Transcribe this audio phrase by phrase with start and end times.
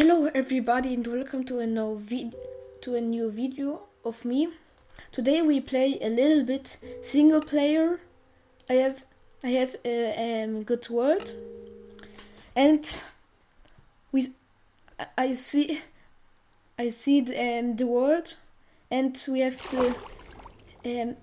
[0.00, 1.66] Hello everybody and welcome to a
[2.82, 4.46] to a new video of me.
[5.10, 7.98] Today we play a little bit single player.
[8.70, 9.04] I have
[9.42, 11.34] I have a um, good world
[12.54, 13.00] and
[14.12, 14.28] we
[15.00, 15.80] I- I see
[16.78, 18.36] I see the, um, the world
[18.92, 19.96] and we have the
[20.86, 21.16] um,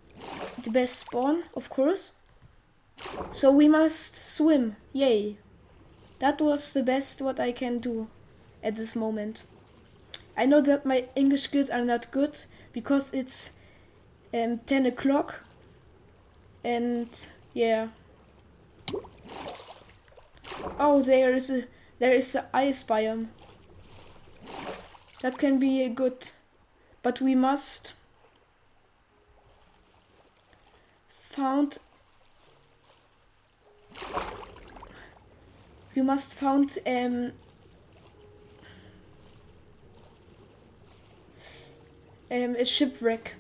[0.62, 2.12] the best spawn of course.
[3.32, 4.76] So we must swim.
[4.92, 5.38] Yay.
[6.20, 8.10] That was the best what I can do
[8.66, 9.44] at this moment.
[10.36, 13.52] I know that my English skills are not good because it's
[14.34, 15.44] um, 10 o'clock
[16.64, 17.90] and yeah.
[20.80, 21.64] Oh, there is a
[22.00, 23.28] there is a ice biome.
[25.22, 26.30] That can be a good,
[27.04, 27.94] but we must
[31.08, 31.78] found
[35.96, 37.32] we must found um
[42.36, 43.34] um, a shipwreck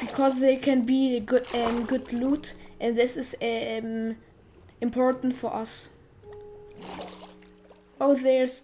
[0.00, 4.16] because they can be a good um, good loot and this is um,
[4.80, 5.90] important for us.
[8.00, 8.62] Oh, there's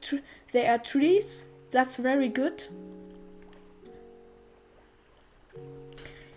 [0.52, 1.44] there are trees.
[1.70, 2.64] That's very good.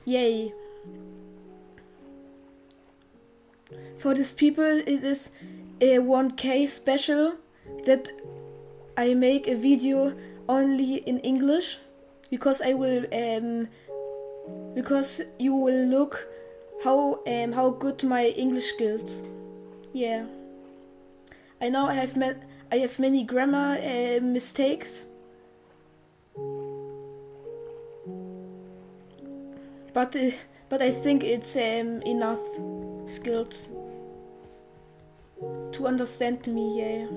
[0.06, 0.54] Yay!
[3.98, 5.32] For these people, it is
[5.82, 7.36] a 1K special
[7.86, 8.10] that
[8.96, 10.16] I make a video
[10.48, 11.80] only in English
[12.30, 13.68] because I will um
[14.76, 16.28] because you will look
[16.84, 19.24] how um how good my English skills.
[19.94, 20.26] Yeah.
[21.62, 25.06] I know I have met I have many grammar uh, mistakes.
[29.94, 30.32] But uh,
[30.70, 32.44] but I think it's um, enough
[33.08, 33.68] skills
[35.72, 36.80] to understand me.
[36.80, 37.08] Yeah.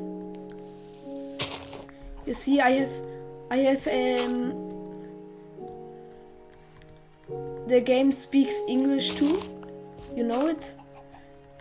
[2.26, 2.92] You see, I have
[3.50, 4.70] I have um
[7.66, 9.42] the game speaks English too.
[10.14, 10.72] You know it?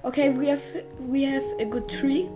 [0.06, 0.64] Okay, we have
[1.00, 2.30] we have a good tree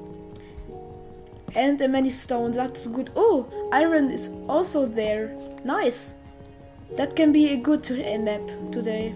[1.55, 2.51] and a many stone.
[2.51, 3.11] That's good.
[3.15, 5.35] Oh, iron is also there.
[5.63, 6.15] Nice.
[6.97, 8.41] That can be a good uh, map
[8.71, 9.15] today.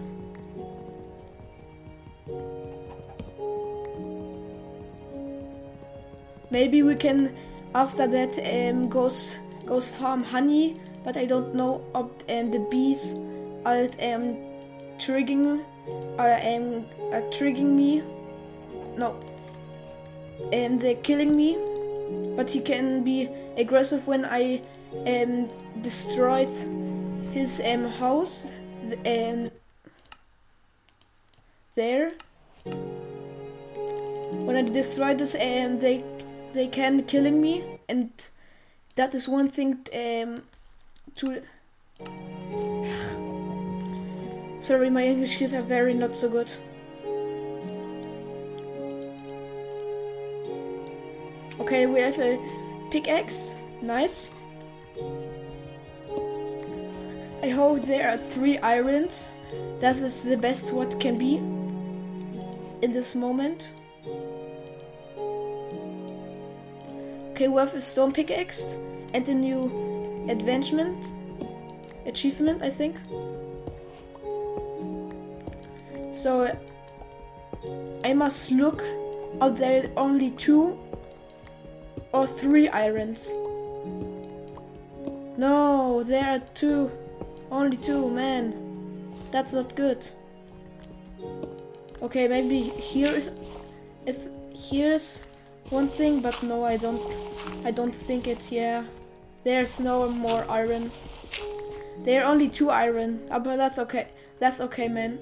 [6.50, 7.36] Maybe we can
[7.74, 9.36] after that um, goes
[9.68, 13.14] goes farm honey, but I don't know if um, the bees
[13.66, 14.36] are um,
[14.98, 15.62] triggering
[16.18, 18.02] are um, are triggering me.
[18.96, 19.14] No,
[20.52, 21.58] and um, they're killing me.
[22.36, 24.62] But he can be aggressive when I
[25.06, 25.48] um,
[25.82, 26.48] destroyed
[27.32, 28.50] his um, house
[29.04, 29.50] and
[31.74, 32.12] there.
[34.46, 36.02] When I destroy this, um, they
[36.54, 38.10] they can killing me, and
[38.98, 40.42] that is one thing um,
[41.14, 41.40] to.
[44.58, 46.52] Sorry, my English skills are very not so good.
[51.60, 52.40] Okay, we have a
[52.90, 53.54] pickaxe.
[53.82, 54.30] Nice.
[57.40, 59.32] I hope there are three irons.
[59.78, 61.36] That is the best what can be
[62.82, 63.68] in this moment.
[67.38, 68.74] Okay, we have a stone pickaxe
[69.14, 71.06] and a new advancement
[72.04, 72.96] achievement, I think.
[76.10, 76.50] So
[78.02, 78.82] I must look
[79.40, 80.76] out there only two
[82.12, 83.30] or three irons.
[85.36, 86.90] No, there are two.
[87.52, 89.14] Only two, man.
[89.30, 90.10] That's not good.
[92.02, 93.30] Okay, maybe here is,
[94.06, 95.20] is here's
[95.70, 97.00] one thing, but no, I don't.
[97.64, 98.84] I don't think it's yeah.
[99.44, 100.90] There's no more iron.
[102.04, 103.20] There are only two iron.
[103.30, 104.08] Oh, but that's okay.
[104.38, 105.18] That's okay, man.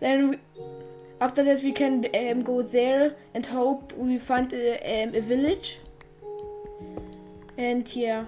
[0.00, 0.38] Then we,
[1.20, 5.78] after that we can um, go there and hope we find a, um, a village.
[7.56, 8.24] And yeah.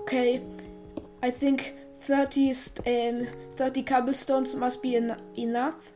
[0.00, 0.40] Okay,
[1.22, 1.74] I think
[2.04, 2.50] 30
[2.86, 5.92] um, 30 cobblestones must be en enough.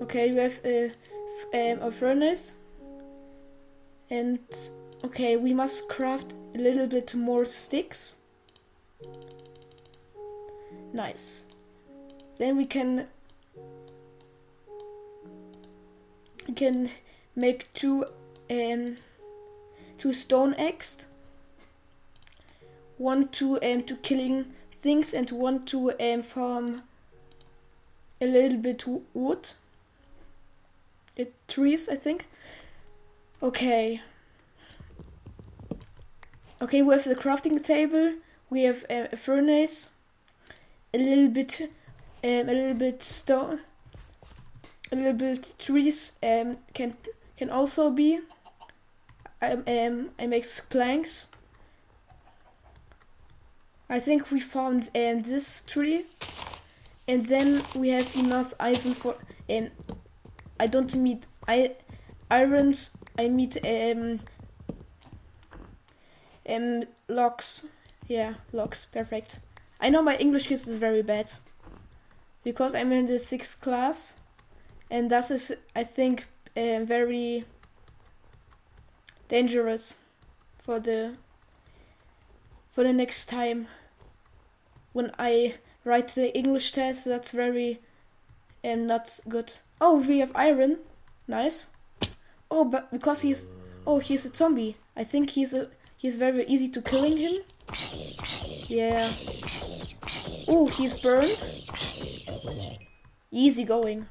[0.00, 0.92] Okay, we have a,
[1.52, 2.54] um, a furnace.
[4.08, 4.38] And
[5.04, 8.16] okay, we must craft a little bit more sticks.
[10.92, 11.46] Nice.
[12.38, 13.08] Then we can
[16.46, 16.90] we can
[17.34, 18.04] make two
[18.48, 18.96] um
[19.98, 21.06] two stone eggs.
[23.00, 26.82] One to um to killing things and one to um farm
[28.20, 29.52] a little bit wood.
[31.18, 32.26] uh, trees, I think.
[33.42, 34.02] Okay.
[36.60, 38.16] Okay, we have the crafting table.
[38.50, 39.88] We have uh, a furnace,
[40.92, 41.70] a little bit,
[42.22, 43.60] um, a little bit stone,
[44.92, 46.12] a little bit trees.
[46.22, 46.98] Um, can
[47.38, 48.20] can also be.
[49.40, 51.28] I um I make planks.
[53.90, 56.06] I think we found um, this tree,
[57.08, 59.16] and then we have enough iron for.
[59.50, 59.70] Um,
[60.60, 61.74] I don't meet I
[62.30, 62.96] irons.
[63.18, 64.20] I meet um
[66.48, 67.66] um logs.
[68.06, 68.84] Yeah, logs.
[68.84, 69.40] Perfect.
[69.80, 71.32] I know my English is very bad
[72.44, 74.20] because I'm in the sixth class,
[74.88, 77.44] and that is I think uh, very
[79.26, 79.96] dangerous
[80.62, 81.16] for the
[82.70, 83.66] for the next time
[84.92, 85.54] when I
[85.84, 87.04] write the English test.
[87.04, 87.80] That's very
[88.64, 89.54] um, not good.
[89.80, 90.78] Oh, we have iron.
[91.26, 91.68] Nice.
[92.50, 93.46] Oh, but because he's
[93.86, 94.76] oh he's a zombie.
[94.96, 97.36] I think he's a he's very easy to killing him.
[98.66, 99.12] Yeah.
[100.48, 101.42] Oh, he's burned.
[103.30, 104.06] Easy going.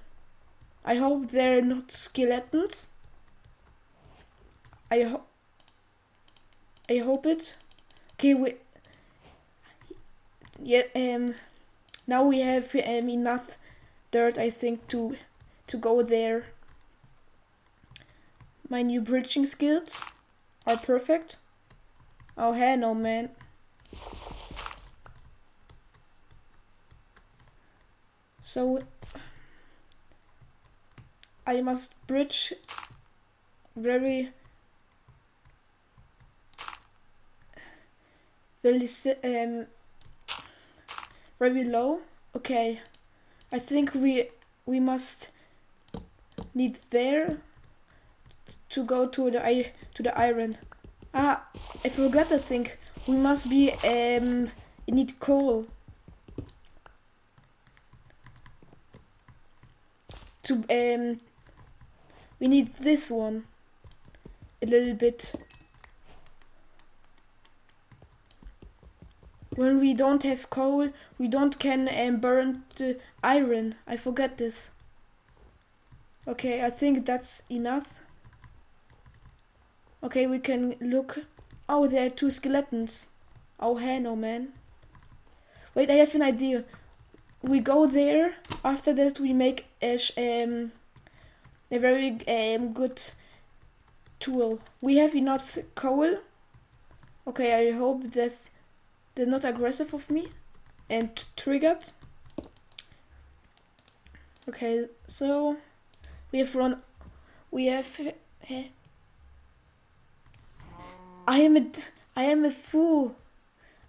[0.85, 2.89] I hope they're not skeletons.
[4.89, 5.27] I hope.
[6.89, 7.53] I hope it.
[8.13, 8.55] Okay, we.
[10.63, 10.83] Yeah.
[10.95, 11.35] Um.
[12.07, 13.57] Now we have um, enough
[14.11, 15.15] dirt, I think, to
[15.67, 16.45] to go there.
[18.69, 20.03] My new bridging skills
[20.65, 21.37] are perfect.
[22.37, 23.29] Oh, hey, no man.
[28.41, 28.81] So
[31.45, 32.53] I must bridge
[33.75, 34.31] very
[38.63, 38.87] very
[39.23, 39.67] um
[41.39, 42.01] very low.
[42.35, 42.81] Okay,
[43.51, 44.29] I think we
[44.65, 45.29] we must
[46.53, 47.37] need there
[48.69, 49.65] to go to the
[49.95, 50.57] to the iron.
[51.13, 51.47] Ah,
[51.83, 52.31] I forgot.
[52.31, 52.77] I think
[53.07, 54.49] we must be um
[54.87, 55.65] need coal.
[60.49, 61.17] to um
[62.39, 63.43] we need this one
[64.63, 65.31] a little bit
[69.55, 73.75] when we don't have coal we don't can um, burn the iron.
[73.87, 74.71] I forget this.
[76.27, 77.99] Okay i think that's enough.
[80.03, 81.19] Okay we can look.
[81.67, 83.07] Oh there are two skeletons.
[83.59, 84.49] Oh hey no man.
[85.75, 86.63] Wait i have an idea.
[87.41, 88.35] We go there.
[88.65, 90.73] After that, we make a, um,
[91.71, 93.01] a very um, good
[94.19, 94.59] tool.
[94.81, 96.17] We have enough coal.
[97.25, 98.37] Okay, I hope that
[99.19, 100.29] they're not aggressive of me
[100.89, 101.89] and triggered.
[104.47, 105.57] Okay, so
[106.31, 106.81] we have run.
[107.51, 107.99] We have.
[108.49, 108.63] Uh,
[111.27, 111.65] I am a.
[112.15, 113.17] I am a fool.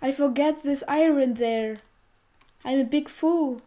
[0.02, 1.78] I forget this iron there.
[2.64, 3.62] I'm a big fool.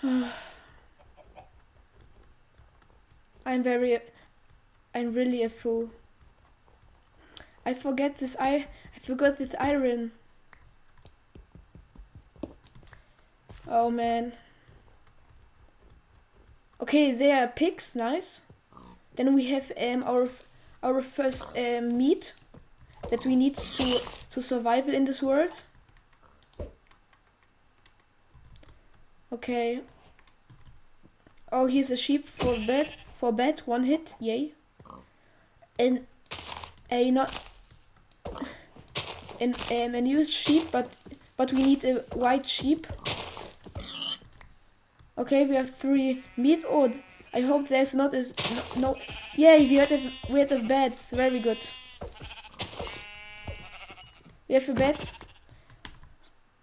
[3.44, 3.98] I'm very
[4.94, 5.90] I'm really a fool.
[7.66, 10.12] I forget this I I forgot this iron.
[13.66, 14.32] Oh man.
[16.80, 18.42] Okay, there are pigs, nice.
[19.16, 20.28] Then we have um our
[20.82, 22.34] our first um, meat
[23.10, 25.64] that we need to to survive in this world.
[29.32, 29.80] Okay.
[31.50, 32.94] Oh, here's a sheep for bed.
[33.14, 34.52] For bed, one hit, yay.
[35.78, 36.06] And
[36.90, 37.32] a not
[39.40, 40.96] and um, a new sheep, but
[41.36, 42.86] but we need a white sheep.
[45.16, 46.64] Okay, we have three meat.
[46.68, 46.92] Oh,
[47.32, 48.22] I hope there's not a
[48.76, 48.80] no.
[48.80, 48.96] no.
[49.36, 51.10] Yay, we had a we had a beds.
[51.10, 51.68] Very good.
[54.48, 55.10] We have a bed.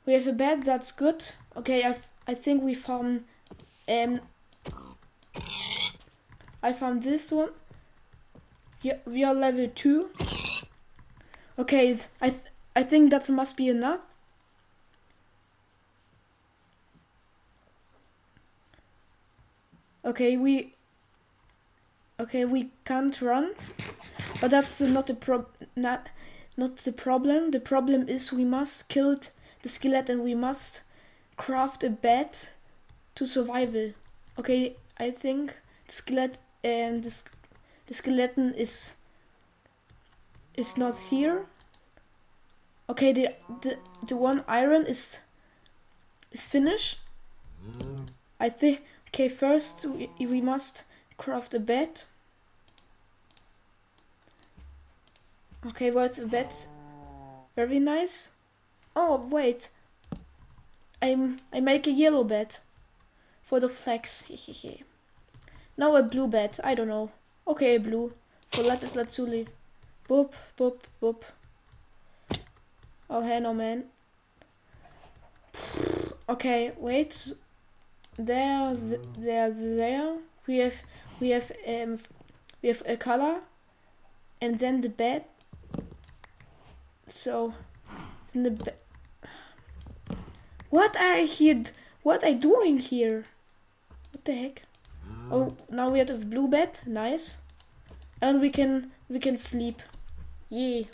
[0.05, 0.63] We have a bed.
[0.63, 1.25] That's good.
[1.55, 1.95] Okay, I
[2.27, 3.25] I think we found
[3.89, 4.21] um.
[6.63, 7.49] I found this one.
[8.81, 10.09] Yeah, we are level two.
[11.59, 12.41] Okay, I th
[12.75, 14.01] I think that must be enough.
[20.03, 20.73] Okay, we.
[22.19, 23.53] Okay, we can't run,
[24.39, 25.45] but that's not the prob.
[25.75, 26.09] Not
[26.57, 27.51] not the problem.
[27.51, 29.17] The problem is we must kill
[29.61, 30.81] the skeleton and we must
[31.37, 32.37] craft a bed
[33.15, 33.93] to survival.
[34.39, 35.57] Okay, I think
[35.87, 37.15] the skeleton and the,
[37.91, 38.91] the skeleton is
[40.55, 41.45] is not here.
[42.89, 43.27] Okay, the
[43.63, 43.75] the
[44.07, 45.19] the one iron is
[46.31, 46.99] is finished.
[48.39, 48.81] I think.
[49.09, 50.83] Okay, first we, we must
[51.17, 52.03] craft a bed.
[55.67, 56.69] Okay, well, the bed's
[57.57, 58.31] very nice.
[58.95, 59.67] Oh wait,
[61.01, 62.57] I'm I make a yellow bed
[63.41, 64.23] for the flags.
[65.77, 66.57] now a blue bed.
[66.63, 67.11] I don't know.
[67.47, 68.13] Okay, blue
[68.51, 69.47] for lapis lazuli.
[70.09, 71.23] Boop boop boop.
[73.09, 73.85] Oh hey no man.
[76.29, 77.33] Okay, wait.
[78.17, 80.17] There, th there, there.
[80.47, 80.81] We have,
[81.19, 81.99] we have, um,
[82.61, 83.41] we have a color,
[84.39, 85.25] and then the bed.
[87.07, 87.53] So,
[88.33, 88.75] the bed.
[90.69, 91.63] What I here?
[92.03, 93.25] What are doing here?
[94.11, 94.63] What the heck?
[95.31, 96.79] Oh, now we have a blue bed.
[96.85, 97.37] Nice,
[98.21, 99.81] and we can we can sleep.
[100.49, 100.87] Yay.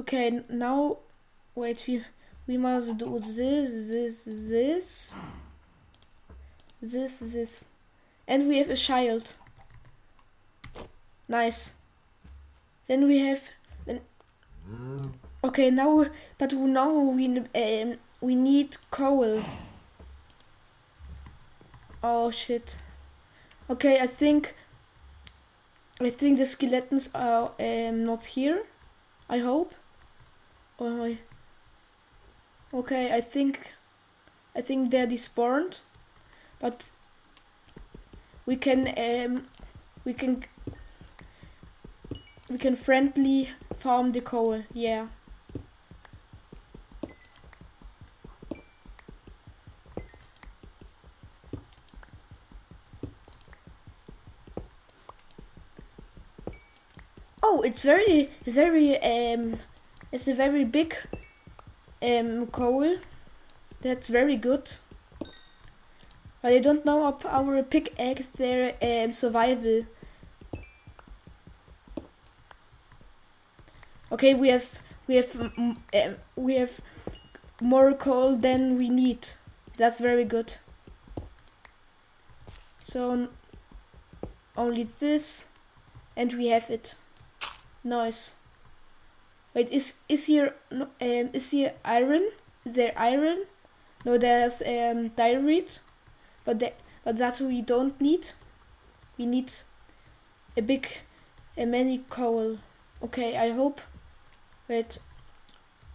[0.00, 0.96] Okay, now
[1.54, 2.02] wait, we
[2.48, 5.12] we must do this, this, this,
[6.80, 7.64] this, this,
[8.26, 9.34] and we have a child.
[11.28, 11.74] Nice.
[12.88, 13.50] Then we have
[13.84, 14.00] then.
[15.44, 16.06] Okay, now
[16.38, 19.42] but now we um, we need coal.
[22.02, 22.78] Oh shit.
[23.70, 24.54] Okay, I think
[26.00, 28.64] I think the skeletons are um, not here.
[29.28, 29.74] I hope.
[30.78, 31.18] Oh, I...
[32.72, 33.72] Okay, I think
[34.54, 35.80] I think they're despawned,
[36.60, 36.86] but
[38.46, 39.46] we can um
[40.04, 40.44] we can
[42.50, 44.62] we can friendly farm the coal.
[44.72, 45.08] Yeah.
[57.68, 59.58] It's very it's very um
[60.10, 60.96] it's a very big
[62.02, 62.96] um, coal.
[63.82, 64.76] That's very good.
[66.40, 69.84] But I don't know of our pickaxe their um, survival.
[74.10, 75.76] Okay, we have we have um,
[76.36, 76.80] we have
[77.60, 79.28] more coal than we need.
[79.76, 80.54] That's very good.
[82.82, 83.28] So
[84.56, 85.48] only this,
[86.16, 86.94] and we have it.
[87.84, 88.34] Nice.
[89.54, 92.30] Wait, is is here um is here iron?
[92.64, 93.44] Is there iron?
[94.04, 95.80] No, there's um diorite,
[96.44, 98.28] but that but that we don't need.
[99.16, 99.52] We need
[100.56, 100.88] a big,
[101.56, 102.58] a many coal.
[103.02, 103.80] Okay, I hope.
[104.68, 104.98] Wait,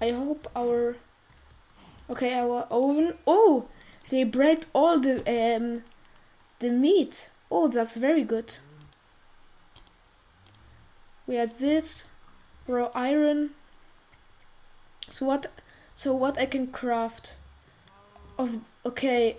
[0.02, 0.96] I hope our.
[2.10, 3.14] Okay, our oven.
[3.28, 3.68] Oh,
[4.10, 5.84] they break all the um
[6.60, 7.30] the meat.
[7.52, 8.58] Oh, that's very good.
[11.28, 12.06] We have this
[12.68, 13.52] raw iron.
[15.10, 15.52] So what?
[15.96, 17.36] So what I can craft?
[18.38, 19.38] Of okay.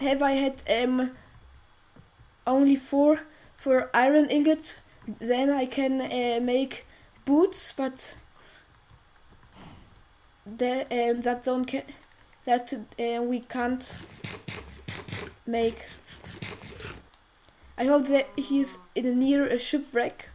[0.00, 1.12] Have I had um
[2.46, 3.20] only four
[3.56, 4.80] for iron ingot?
[5.20, 6.84] Then I can uh, make
[7.24, 8.14] boots, but
[10.44, 11.84] that and uh, that don't ca
[12.44, 13.96] that uh, we can't
[15.46, 15.86] make.
[17.78, 20.30] I hope that he's in near a shipwreck.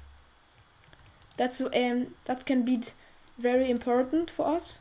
[1.42, 2.82] That's um that can be
[3.40, 4.80] very important for us.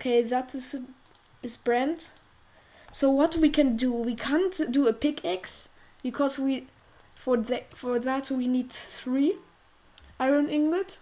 [0.00, 0.76] Okay, that is
[1.42, 2.06] is brand.
[2.90, 3.92] So what we can do?
[3.92, 5.68] We can't do a pickaxe
[6.02, 6.68] because we
[7.14, 9.36] for that for that we need three
[10.18, 10.96] iron ingot.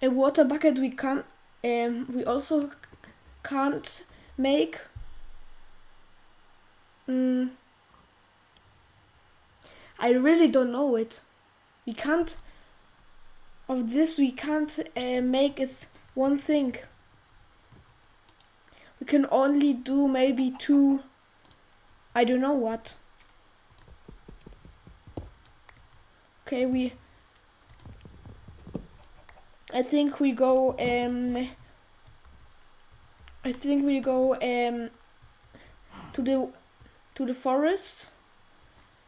[0.00, 1.24] A water bucket we can
[1.62, 2.70] um we also
[3.44, 4.02] can't
[4.38, 4.80] make.
[7.06, 7.50] Mm,
[9.98, 11.20] I really don't know it.
[11.86, 12.36] We can't.
[13.68, 16.76] Of this, we can't uh, make it one thing.
[19.00, 21.00] We can only do maybe two.
[22.14, 22.94] I don't know what.
[26.46, 26.92] Okay, we.
[29.74, 30.76] I think we go.
[30.78, 31.48] Um.
[33.44, 34.90] I think we go um
[36.12, 36.50] to the
[37.14, 38.08] to the forest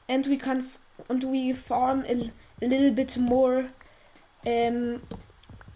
[0.09, 0.65] and we can
[1.09, 2.31] and we farm a,
[2.63, 3.67] a little bit more
[4.47, 5.03] um,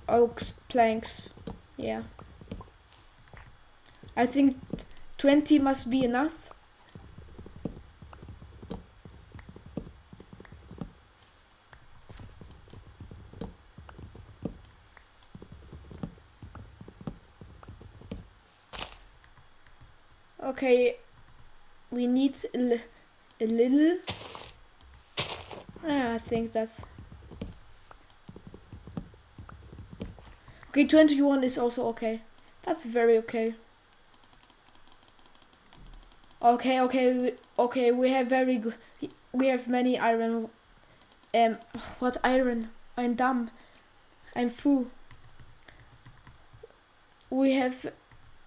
[0.09, 1.29] oaks planks.
[1.77, 2.03] Yeah.
[4.17, 4.57] I think
[5.19, 6.51] 20 must be enough.
[20.45, 20.97] Okay,
[21.91, 22.81] we need a,
[23.41, 23.99] a little
[25.85, 26.81] yeah, I think that's.
[30.71, 32.23] Okay, 21 is also okay.
[32.63, 33.55] That's very okay.
[36.41, 37.93] Okay, okay, okay.
[37.93, 38.75] We have very good.
[39.33, 40.49] We have many iron.
[41.35, 41.59] Um,
[41.99, 42.71] what iron?
[42.97, 43.51] I'm dumb.
[44.35, 44.87] I'm fool.
[47.31, 47.93] We have,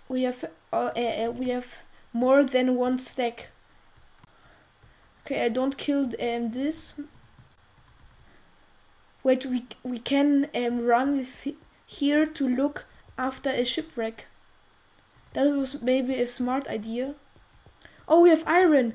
[0.07, 1.77] we have, uh, uh, uh, we have
[2.13, 3.49] more than one stack.
[5.25, 6.95] Okay, I don't kill um, this.
[9.25, 11.25] Wait, we we can um, run
[11.87, 12.85] here to look
[13.17, 14.27] after a shipwreck.
[15.33, 17.15] That was maybe a smart idea.
[18.07, 18.93] Oh, we have iron.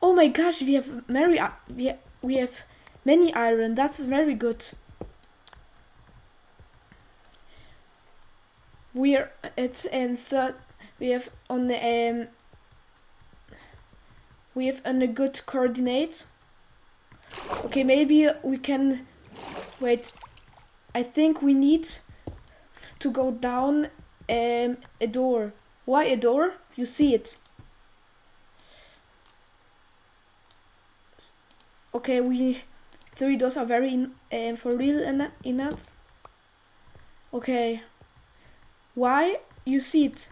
[0.00, 1.38] Oh my gosh, we have many.
[1.68, 2.64] We ha- we have
[3.04, 3.74] many iron.
[3.74, 4.64] That's very good.
[8.94, 10.54] We are at um, third.
[10.98, 12.28] We have on the um.
[14.54, 16.24] We have on a good coordinate.
[17.66, 19.06] Okay, maybe we can.
[19.80, 20.12] Wait,
[20.94, 21.88] I think we need
[22.98, 23.88] to go down
[24.28, 25.52] um, a door.
[25.84, 26.54] Why a door?
[26.74, 27.36] You see it.
[31.94, 32.62] Okay, we
[33.14, 35.90] three doors are very um, for real ena- enough.
[37.32, 37.82] Okay.
[38.94, 39.40] Why?
[39.64, 40.30] You see it.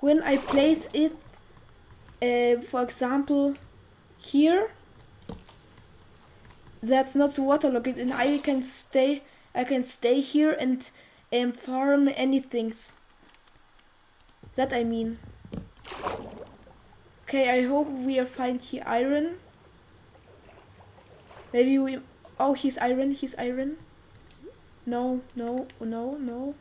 [0.00, 1.12] When I place it,
[2.22, 3.54] uh, for example,
[4.18, 4.70] here,
[6.88, 9.22] that's not waterlogged, and I can stay.
[9.54, 10.90] I can stay here and
[11.32, 12.74] um, farm anything.
[14.56, 15.18] That I mean.
[17.24, 19.38] Okay, I hope we are find here iron.
[21.52, 21.98] Maybe we.
[22.38, 23.12] Oh, he's iron.
[23.12, 23.78] He's iron.
[24.86, 26.54] No, no, no, no.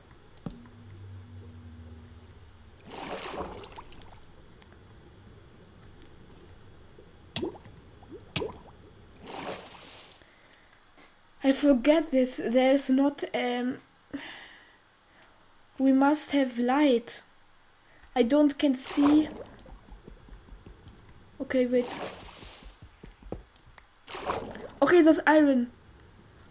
[11.44, 12.40] I forget this.
[12.44, 13.80] There's not um
[15.78, 17.22] we must have light.
[18.16, 19.28] I don't can see.
[21.42, 22.00] Okay, wait.
[24.82, 25.72] Okay, that's iron.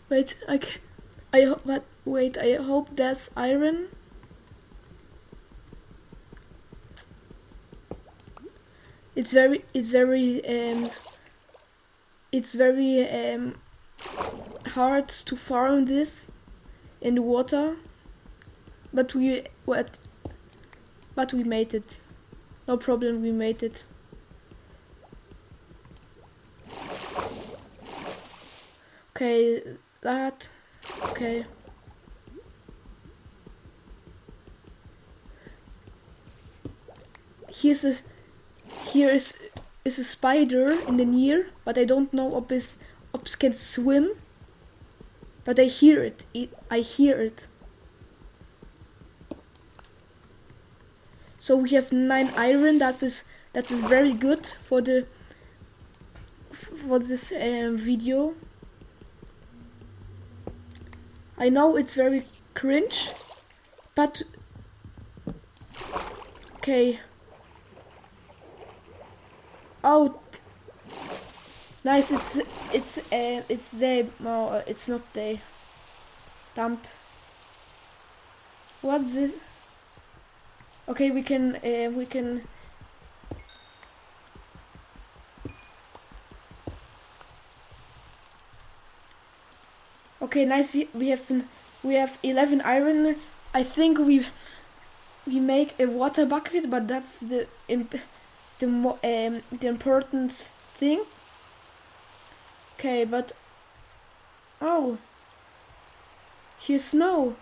[0.08, 0.80] Wait, I can,
[1.32, 3.88] I hope wait, I hope that's iron.
[9.16, 10.90] It's very it's very um
[12.32, 13.54] it's very um
[14.68, 16.30] hard to farm this
[17.00, 17.76] in the water
[18.92, 19.98] but we what
[21.14, 21.98] but we made it.
[22.66, 23.84] No problem we made it.
[29.10, 29.62] Okay
[30.00, 30.48] that
[31.04, 31.46] okay.
[37.48, 37.94] Here's a
[38.86, 39.38] here is
[39.84, 42.76] is a spider in the near but i don't know if it
[43.14, 44.10] it can swim
[45.44, 47.46] but i hear it, it i hear it
[51.42, 52.78] So we have nine iron.
[52.78, 55.08] That is that is very good for the
[56.52, 58.34] for this um, video.
[61.36, 62.22] I know it's very
[62.54, 63.10] cringe,
[63.96, 64.22] but
[66.58, 67.00] okay.
[69.82, 70.20] Oh,
[71.84, 72.10] nice!
[72.12, 72.38] It's
[72.72, 74.06] it's uh, it's they.
[74.20, 75.40] No, uh, it's not they.
[76.54, 76.84] Dump.
[78.82, 79.32] What's this?
[80.88, 82.42] Okay, we can uh, we can
[90.22, 90.72] Okay, nice.
[90.72, 91.30] We we have
[91.82, 93.16] we have 11 iron.
[93.52, 94.24] I think we
[95.26, 97.94] we make a water bucket, but that's the imp
[98.60, 100.32] the um the important
[100.80, 101.02] thing.
[102.78, 103.32] Okay, but
[104.60, 104.98] oh,
[106.60, 107.34] here's snow.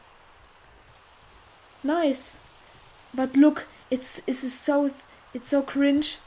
[1.82, 2.38] Nice.
[3.14, 4.90] But look, it's it's so
[5.34, 6.18] it's so cringe.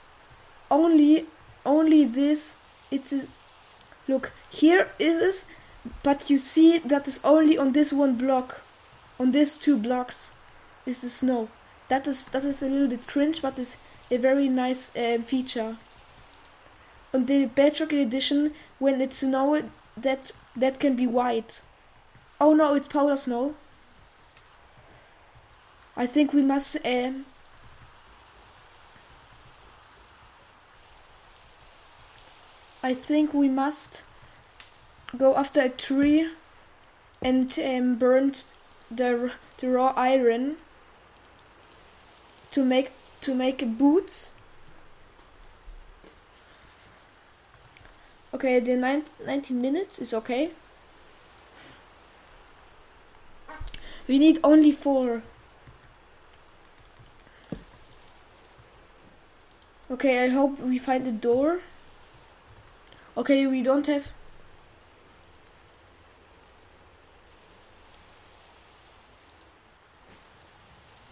[0.72, 1.26] Only
[1.66, 2.56] only this
[2.92, 3.28] it is
[4.08, 5.46] look here is this
[6.02, 8.62] but you see that is only on this one block.
[9.20, 10.34] On these two blocks
[10.86, 11.50] is the snow.
[11.90, 13.78] That is that is a little bit cringe but is
[14.10, 15.78] a very nice uh, feature.
[17.14, 19.62] On the Bedrock edition when it's snow
[19.96, 21.62] that that can be white.
[22.42, 23.56] Oh no, it's powder snow.
[25.96, 27.26] I think we must um,
[32.86, 34.04] I think we must
[35.16, 36.28] go after a tree
[37.22, 38.34] and um, burn
[38.92, 40.58] the the raw iron
[42.52, 44.33] to make to make boots.
[48.34, 50.50] Okay, the nine, 19 minutes is okay.
[54.08, 55.22] We need only four.
[59.92, 61.60] Okay, I hope we find a door.
[63.16, 64.12] Okay, we don't have...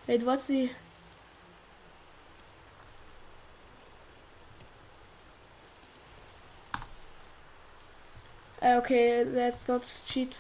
[0.08, 0.70] Wait, what's the...
[8.78, 10.40] okay, that's not cheat.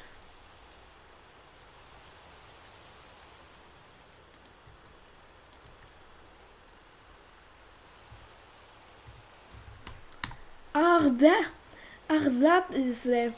[10.74, 11.48] Ah, that,
[12.10, 13.32] ah, that is uh,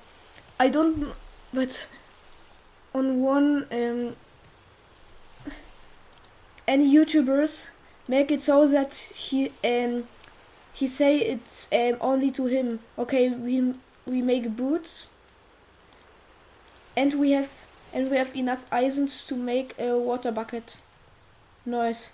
[0.59, 1.13] I don't,
[1.53, 1.85] but
[2.93, 4.15] on one um,
[6.67, 7.67] any YouTubers
[8.07, 10.07] make it so that he um
[10.73, 12.79] he say it's um, only to him.
[12.97, 13.73] Okay, we
[14.05, 15.09] we make boots,
[16.95, 20.77] and we have and we have enough isons to make a water bucket.
[21.65, 22.11] Nice.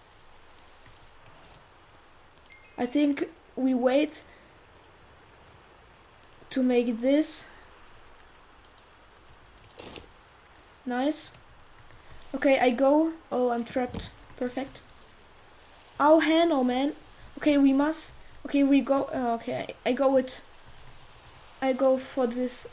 [2.78, 4.24] I think we wait
[6.50, 7.46] to make this.
[10.86, 11.32] Nice.
[12.34, 13.12] Okay, I go.
[13.32, 14.10] Oh, I'm trapped.
[14.38, 14.82] Perfect.
[16.00, 16.94] Oh, Hannah, man.
[17.38, 18.14] Okay, we must.
[18.46, 19.10] Okay, we go.
[19.14, 20.42] Uh, okay, I, I go with.
[21.62, 22.68] I go for this.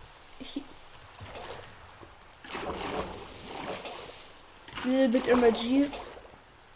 [4.85, 5.93] Little bit MRG.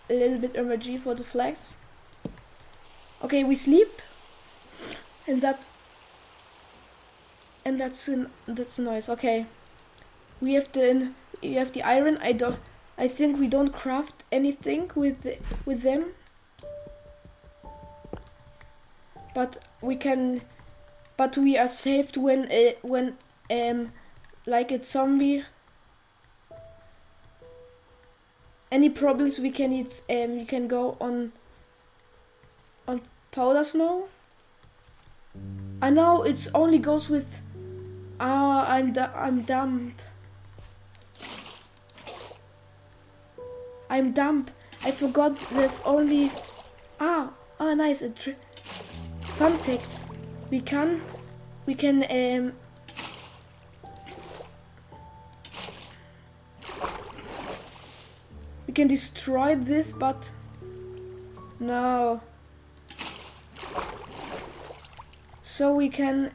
[0.09, 1.77] A little bit MRG for the flags.
[3.23, 4.03] Okay, we sleep.
[5.29, 5.61] And that
[7.65, 9.09] and that's an, that's nice.
[9.09, 9.47] Okay,
[10.41, 11.11] we have the
[11.43, 12.19] you have the iron.
[12.23, 12.59] I don't.
[12.99, 16.13] I think we don't craft anything with the, with them,
[19.35, 20.43] but we can.
[21.21, 23.19] But we are saved when uh, when
[23.51, 23.93] um
[24.47, 25.45] like a zombie.
[28.73, 30.01] Any problems we can eat.
[30.09, 31.33] Um, we can go on.
[32.89, 33.03] On
[33.33, 34.09] powder snow.
[35.83, 37.43] I know it's only goes with
[38.19, 39.93] Ah, I'm I'm dumb.
[43.91, 44.47] I'm dumb.
[44.83, 46.33] I forgot there's only
[46.99, 47.29] ah
[47.59, 48.11] ah nice a
[49.37, 50.01] fun fact.
[50.51, 51.01] We can
[51.67, 52.53] we can um
[58.67, 60.31] we can destroy this but
[61.61, 62.21] no
[65.43, 66.31] so we can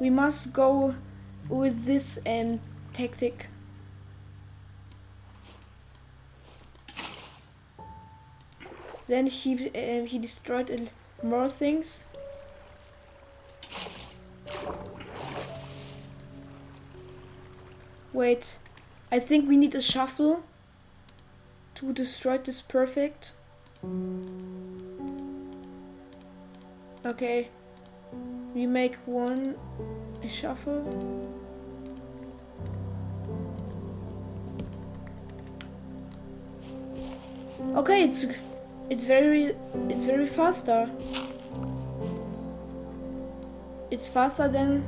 [0.00, 0.94] we must go
[1.48, 2.58] with this um,
[2.92, 3.48] tactic.
[9.10, 10.88] Then he uh, he destroyed
[11.20, 12.04] more things.
[18.12, 18.58] Wait,
[19.10, 20.44] I think we need a shuffle
[21.74, 23.32] to destroy this perfect.
[27.04, 27.48] Okay.
[28.54, 29.56] We make one
[30.28, 30.84] shuffle.
[37.74, 38.26] Okay, it's
[38.90, 39.54] it's very
[39.88, 40.90] it's very faster.
[43.90, 44.84] It's faster than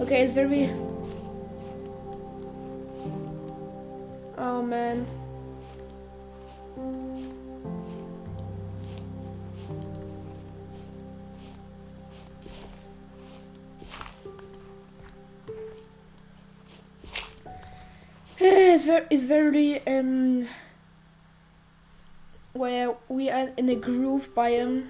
[0.00, 0.70] Okay, it's very
[4.36, 5.06] Oh man.
[18.84, 20.46] Very, very um
[22.52, 24.88] where we are in a grove biome.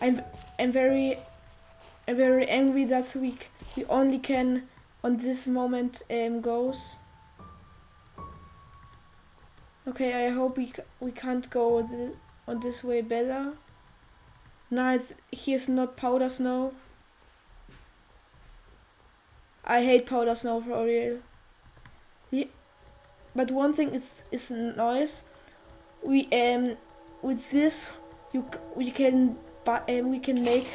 [0.00, 0.22] I'm
[0.58, 1.18] I'm very
[2.08, 3.36] I'm very angry that we
[3.76, 4.66] we only can
[5.02, 6.96] on this moment um goes.
[9.86, 12.16] Okay, I hope we we can't go the,
[12.48, 13.52] on this way better.
[14.70, 14.98] No,
[15.30, 16.72] here's not powder snow.
[19.66, 21.18] I hate powder snow for real.
[22.34, 22.50] Yeah.
[23.34, 25.22] But one thing is is noise.
[26.02, 26.76] We um
[27.22, 27.94] with this
[28.32, 28.44] you
[28.74, 30.66] we can but um, we can make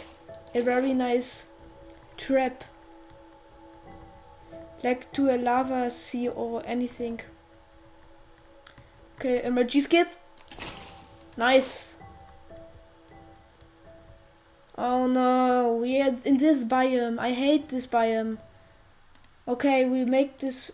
[0.56, 1.48] a very nice
[2.18, 2.64] trap
[4.84, 7.20] like to a lava sea or anything.
[9.16, 10.24] Okay, emergency skits.
[11.36, 11.98] Nice.
[14.78, 17.20] Oh no, we are in this biome.
[17.20, 18.38] I hate this biome.
[19.46, 20.72] Okay, we make this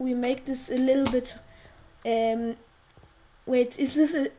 [0.00, 1.36] we make this a little bit
[2.04, 2.56] Um,
[3.46, 4.30] wait, is this a?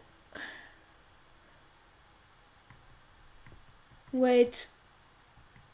[4.12, 4.68] Wait,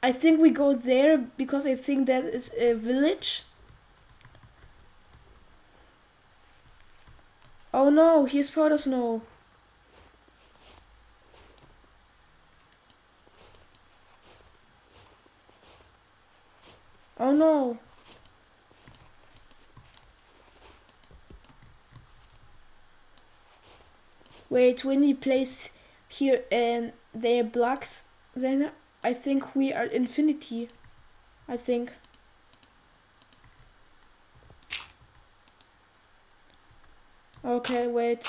[0.04, 3.44] I think we go there because I think that is a village.
[7.74, 9.22] Oh no, he's here's powder snow.
[17.20, 17.78] Oh no.
[24.58, 25.70] Wait, when we place
[26.08, 28.02] here and their blocks,
[28.36, 28.72] then
[29.04, 30.70] I think we are infinity.
[31.48, 31.94] I think.
[37.46, 38.28] Okay, wait.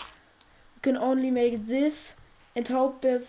[0.75, 2.15] We can only make this
[2.55, 3.23] and hope that...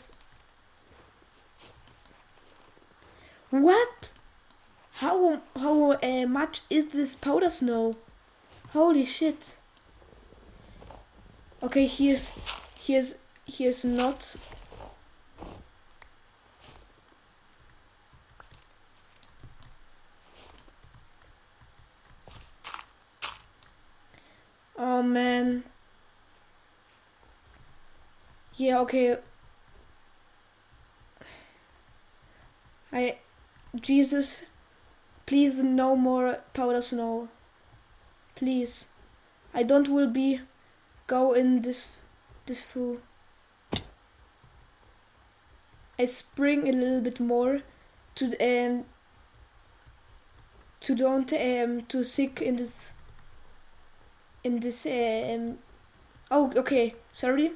[3.49, 4.11] What?
[4.95, 7.95] How how uh, much is this powder snow?
[8.73, 9.55] Holy shit.
[11.63, 12.31] Okay, here's
[12.89, 14.35] here's here's not
[24.81, 25.65] Oh man.
[28.55, 29.17] Yeah, okay.
[32.91, 33.17] I
[33.75, 34.43] Jesus
[35.27, 37.29] please no more powder snow.
[38.35, 38.87] Please.
[39.53, 40.41] I don't will be
[41.05, 41.98] go in this
[42.49, 42.65] this.
[45.97, 47.61] I spring a little bit more
[48.15, 48.85] to um
[50.81, 52.93] to don't um to sick in this
[54.43, 55.57] in this um
[56.31, 57.51] oh okay sorry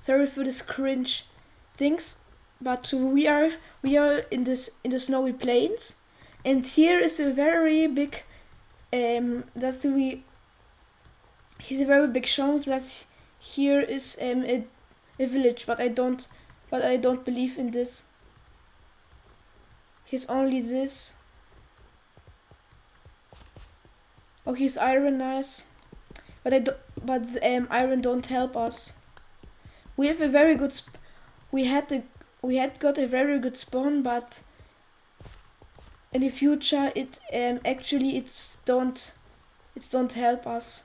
[0.00, 1.26] sorry for this cringe
[1.74, 2.18] things
[2.60, 5.96] but we are we are in this in the snowy plains
[6.44, 8.22] and here is a very big
[8.92, 10.24] um that we
[11.58, 13.04] he's a very big chance that
[13.38, 14.64] here is um a,
[15.18, 16.28] a village but i don't
[16.70, 18.04] but i don't believe in this
[20.04, 21.14] he's only this
[24.46, 25.64] oh he's iron nice
[26.46, 28.92] but I do, but um, iron don't help us.
[29.96, 30.80] We have a very good.
[31.50, 32.04] We had the
[32.40, 34.42] we had got a very good spawn, but
[36.12, 39.10] in the future it um actually it's don't
[39.74, 40.84] it don't help us.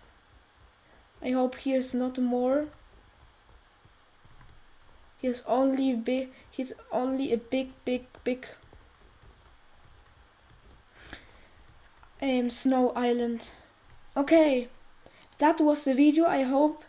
[1.23, 2.67] I hope here's not more.
[5.21, 6.29] He's only big.
[6.49, 8.47] He's only a big, big, big
[12.21, 13.51] um snow island.
[14.15, 14.69] Okay
[15.41, 16.25] that was the video.
[16.25, 16.83] I hope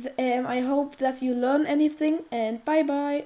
[0.00, 3.20] th- um, I hope that you learn anything and bye bye.